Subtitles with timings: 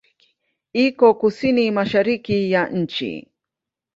[0.85, 3.11] Iko kusini-mashariki ya nchi.